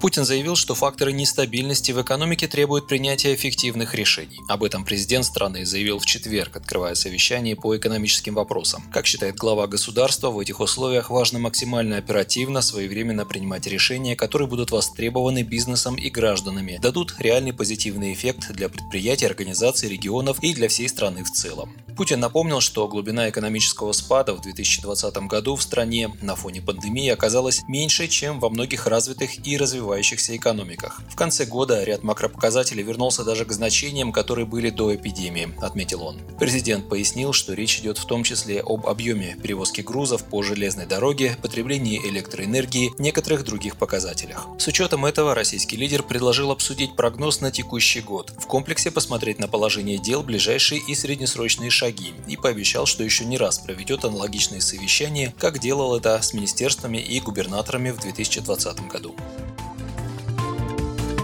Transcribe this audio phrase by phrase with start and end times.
[0.00, 4.38] Путин заявил, что факторы нестабильности в экономике требуют принятия эффективных решений.
[4.48, 8.82] Об этом президент страны заявил в четверг, открывая совещание по экономическим вопросам.
[8.90, 14.70] Как считает глава государства, в этих условиях важно максимально оперативно, своевременно принимать решения, которые будут
[14.70, 20.88] востребованы бизнесом и гражданами, дадут реальный позитивный эффект для предприятий, организаций, регионов и для всей
[20.88, 21.74] страны в целом.
[21.94, 27.60] Путин напомнил, что глубина экономического спада в 2020 году в стране на фоне пандемии оказалась
[27.68, 31.00] меньше, чем во многих развитых и развивающихся развивающихся экономиках.
[31.10, 36.18] В конце года ряд макропоказателей вернулся даже к значениям, которые были до эпидемии, отметил он.
[36.38, 41.36] Президент пояснил, что речь идет в том числе об объеме перевозки грузов по железной дороге,
[41.42, 44.46] потреблении электроэнергии, некоторых других показателях.
[44.58, 49.48] С учетом этого российский лидер предложил обсудить прогноз на текущий год, в комплексе посмотреть на
[49.48, 55.34] положение дел, ближайшие и среднесрочные шаги и пообещал, что еще не раз проведет аналогичные совещания,
[55.38, 59.14] как делал это с министерствами и губернаторами в 2020 году.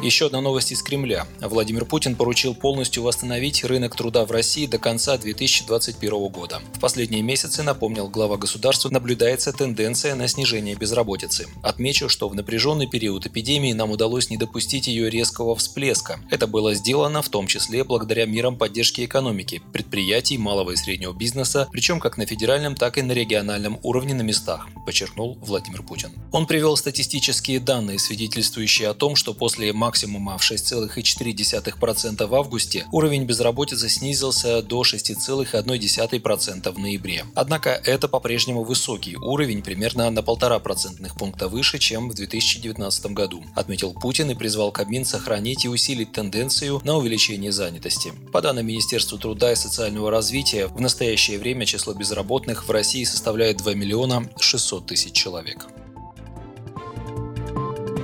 [0.07, 1.27] Еще одна новость из Кремля.
[1.41, 6.63] Владимир Путин поручил полностью восстановить рынок труда в России до конца 2021 года.
[6.75, 11.49] В последние месяцы, напомнил глава государства, наблюдается тенденция на снижение безработицы.
[11.61, 16.21] Отмечу, что в напряженный период эпидемии нам удалось не допустить ее резкого всплеска.
[16.31, 21.67] Это было сделано в том числе благодаря мерам поддержки экономики, предприятий, малого и среднего бизнеса,
[21.73, 26.13] причем как на федеральном, так и на региональном уровне на местах, подчеркнул Владимир Путин.
[26.31, 32.87] Он привел статистические данные, свидетельствующие о том, что после максимума максимума в 6,4% в августе,
[32.93, 37.25] уровень безработицы снизился до 6,1% в ноябре.
[37.35, 43.43] Однако это по-прежнему высокий уровень, примерно на полтора процентных пункта выше, чем в 2019 году,
[43.55, 48.13] отметил Путин и призвал Кабмин сохранить и усилить тенденцию на увеличение занятости.
[48.33, 53.57] По данным Министерства труда и социального развития, в настоящее время число безработных в России составляет
[53.57, 55.67] 2 миллиона 600 тысяч человек.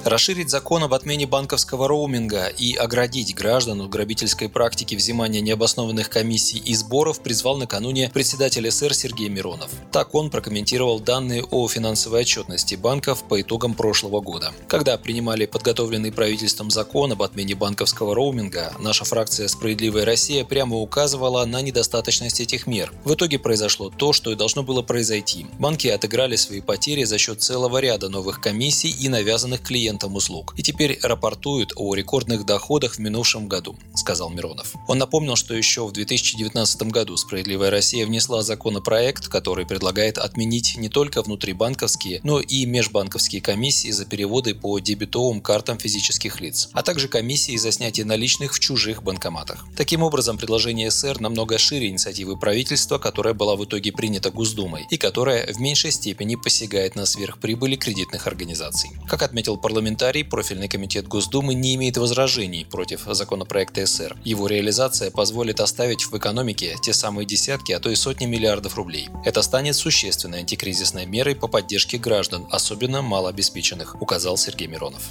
[0.04, 6.58] Расширить закон об отмене банковского роуминга и оградить граждан от грабительской практики взимания необоснованных комиссий
[6.58, 9.70] и сборов призвал накануне председатель СР Сергей Миронов.
[9.92, 14.52] Так он прокомментировал данные о финансовой отчетности банков по итогам прошлого года.
[14.66, 21.44] Когда принимали подготовленный правительством закон об отмене банковского роуминга, наша фракция «Справедливая Россия» прямо указывала
[21.44, 22.92] на недостаточность этих мер.
[23.04, 25.46] В итоге произошло то, что и должно было произойти.
[25.60, 30.54] Банки отыграли свои потери за счет целого ряда новых комиссий и навязанных клиентам клиентам услуг
[30.56, 34.74] и теперь рапортуют о рекордных доходах в минувшем году, сказал Миронов.
[34.88, 40.88] Он напомнил, что еще в 2019 году «Справедливая Россия» внесла законопроект, который предлагает отменить не
[40.88, 47.08] только внутрибанковские, но и межбанковские комиссии за переводы по дебетовым картам физических лиц, а также
[47.08, 49.66] комиссии за снятие наличных в чужих банкоматах.
[49.76, 54.96] Таким образом, предложение СР намного шире инициативы правительства, которая была в итоге принята Госдумой и
[54.96, 58.90] которая в меньшей степени посягает на сверхприбыли кредитных организаций.
[59.08, 64.16] Как отметил парламент парламентарий, профильный комитет Госдумы не имеет возражений против законопроекта СР.
[64.22, 69.08] Его реализация позволит оставить в экономике те самые десятки, а то и сотни миллиардов рублей.
[69.24, 75.02] Это станет существенной антикризисной мерой по поддержке граждан, особенно малообеспеченных, указал Сергей Миронов.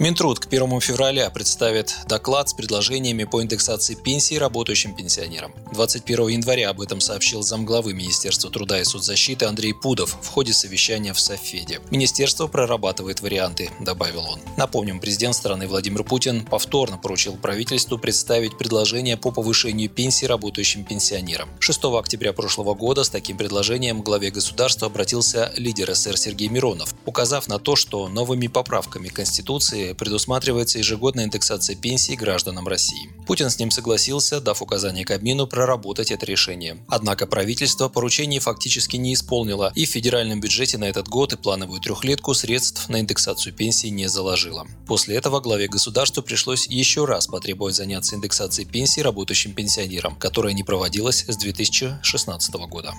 [0.00, 5.52] Минтруд к 1 февраля представит доклад с предложениями по индексации пенсий работающим пенсионерам.
[5.72, 11.12] 21 января об этом сообщил замглавы Министерства труда и соцзащиты Андрей Пудов в ходе совещания
[11.12, 11.80] в Софеде.
[11.90, 14.40] Министерство прорабатывает варианты, добавил он.
[14.56, 21.48] Напомним, президент страны Владимир Путин повторно поручил правительству представить предложение по повышению пенсий работающим пенсионерам.
[21.60, 27.46] 6 октября прошлого года с таким предложением главе государства обратился лидер СССР Сергей Миронов, указав
[27.46, 33.10] на то, что новыми поправками Конституции предусматривается ежегодная индексация пенсий гражданам России.
[33.26, 36.78] Путин с ним согласился, дав указание Кабмину проработать это решение.
[36.88, 41.80] Однако правительство поручений фактически не исполнило и в федеральном бюджете на этот год и плановую
[41.80, 44.66] трехлетку средств на индексацию пенсий не заложило.
[44.86, 50.62] После этого главе государства пришлось еще раз потребовать заняться индексацией пенсий работающим пенсионерам, которая не
[50.62, 52.94] проводилась с 2016 года.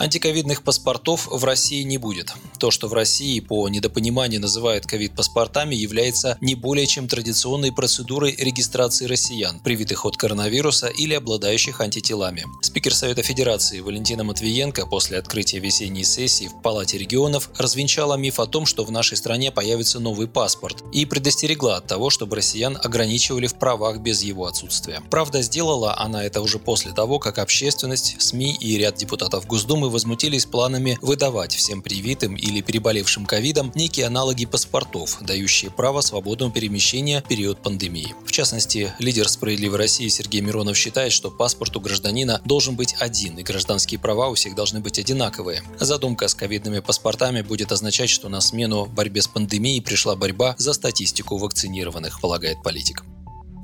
[0.00, 2.32] Антиковидных паспортов в России не будет.
[2.58, 9.04] То, что в России по недопониманию называют ковид-паспортами, является не более чем традиционной процедурой регистрации
[9.04, 12.46] россиян, привитых от коронавируса или обладающих антителами.
[12.62, 18.46] Спикер Совета Федерации Валентина Матвиенко после открытия весенней сессии в Палате регионов развенчала миф о
[18.46, 23.48] том, что в нашей стране появится новый паспорт, и предостерегла от того, чтобы россиян ограничивали
[23.48, 25.02] в правах без его отсутствия.
[25.10, 30.46] Правда, сделала она это уже после того, как общественность, СМИ и ряд депутатов Госдумы возмутились
[30.46, 37.28] планами выдавать всем привитым или переболевшим ковидом некие аналоги паспортов, дающие право свободного перемещения в
[37.28, 38.14] период пандемии.
[38.24, 43.38] В частности, лидер «Справедливой России» Сергей Миронов считает, что паспорт у гражданина должен быть один,
[43.38, 45.62] и гражданские права у всех должны быть одинаковые.
[45.78, 50.72] Задумка с ковидными паспортами будет означать, что на смену борьбе с пандемией пришла борьба за
[50.72, 53.04] статистику вакцинированных, полагает политик.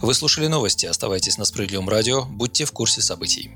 [0.02, 0.84] Вы слушали новости.
[0.84, 2.25] Оставайтесь на Справедливом радио.
[2.26, 3.50] Будьте в курсе событий.